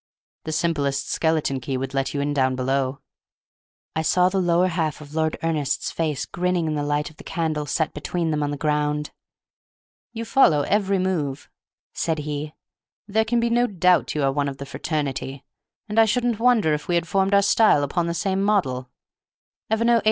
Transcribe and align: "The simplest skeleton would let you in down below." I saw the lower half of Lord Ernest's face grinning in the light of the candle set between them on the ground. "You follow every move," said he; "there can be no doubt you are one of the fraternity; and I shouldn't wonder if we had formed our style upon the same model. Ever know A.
"The 0.45 0.51
simplest 0.51 1.11
skeleton 1.11 1.61
would 1.79 1.93
let 1.93 2.11
you 2.11 2.21
in 2.21 2.33
down 2.33 2.55
below." 2.55 3.01
I 3.95 4.01
saw 4.01 4.29
the 4.29 4.41
lower 4.41 4.67
half 4.69 4.99
of 4.99 5.13
Lord 5.13 5.37
Ernest's 5.43 5.91
face 5.91 6.25
grinning 6.25 6.65
in 6.65 6.73
the 6.73 6.81
light 6.81 7.11
of 7.11 7.17
the 7.17 7.23
candle 7.23 7.67
set 7.67 7.93
between 7.93 8.31
them 8.31 8.41
on 8.41 8.49
the 8.49 8.57
ground. 8.57 9.11
"You 10.11 10.25
follow 10.25 10.61
every 10.63 10.97
move," 10.97 11.51
said 11.93 12.17
he; 12.17 12.55
"there 13.07 13.25
can 13.25 13.39
be 13.39 13.51
no 13.51 13.67
doubt 13.67 14.15
you 14.15 14.23
are 14.23 14.31
one 14.31 14.49
of 14.49 14.57
the 14.57 14.65
fraternity; 14.65 15.43
and 15.87 15.99
I 15.99 16.05
shouldn't 16.05 16.39
wonder 16.39 16.73
if 16.73 16.87
we 16.87 16.95
had 16.95 17.07
formed 17.07 17.35
our 17.35 17.43
style 17.43 17.83
upon 17.83 18.07
the 18.07 18.15
same 18.15 18.41
model. 18.41 18.89
Ever 19.69 19.85
know 19.85 19.97
A. 19.97 19.99